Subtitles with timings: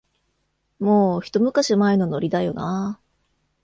[0.79, 3.01] もう、ひと昔前のノリだよなあ